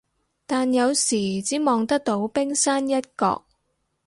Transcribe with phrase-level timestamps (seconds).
[0.47, 3.45] 但有時只望得到冰山一角